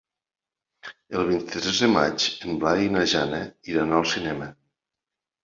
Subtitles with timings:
[1.19, 3.43] El vint-i-tres de maig en Blai i na Jana
[3.75, 4.51] iran al cinema.